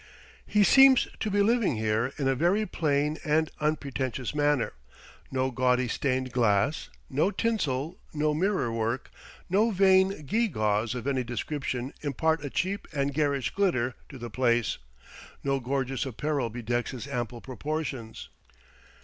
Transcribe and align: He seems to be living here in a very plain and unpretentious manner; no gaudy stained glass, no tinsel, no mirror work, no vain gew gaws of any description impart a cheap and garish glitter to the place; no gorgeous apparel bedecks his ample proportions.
He 0.47 0.63
seems 0.63 1.07
to 1.19 1.29
be 1.29 1.43
living 1.43 1.75
here 1.75 2.11
in 2.17 2.27
a 2.27 2.33
very 2.33 2.65
plain 2.65 3.19
and 3.23 3.51
unpretentious 3.59 4.33
manner; 4.33 4.73
no 5.29 5.51
gaudy 5.51 5.87
stained 5.87 6.31
glass, 6.31 6.89
no 7.07 7.29
tinsel, 7.29 7.99
no 8.11 8.33
mirror 8.33 8.71
work, 8.71 9.11
no 9.47 9.69
vain 9.69 10.25
gew 10.25 10.47
gaws 10.47 10.95
of 10.95 11.05
any 11.05 11.23
description 11.23 11.93
impart 12.01 12.43
a 12.43 12.49
cheap 12.49 12.87
and 12.91 13.13
garish 13.13 13.51
glitter 13.53 13.93
to 14.09 14.17
the 14.17 14.31
place; 14.31 14.79
no 15.43 15.59
gorgeous 15.59 16.03
apparel 16.03 16.49
bedecks 16.49 16.89
his 16.89 17.07
ample 17.07 17.39
proportions. 17.39 18.29